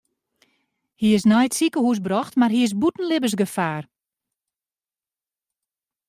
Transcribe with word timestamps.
Hy 1.01 1.07
is 1.17 1.23
nei 1.29 1.45
it 1.47 1.55
sikehús 1.57 1.99
brocht 2.05 2.33
mar 2.37 2.53
hy 2.53 2.59
is 2.67 2.73
bûten 2.81 3.07
libbensgefaar. 3.09 3.83